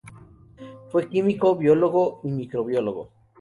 Fue 0.89 1.07
químico, 1.09 1.55
biólogo 1.55 2.21
y 2.23 2.31
microbiólogo. 2.31 3.11